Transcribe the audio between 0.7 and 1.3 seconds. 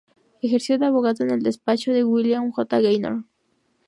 de abogado en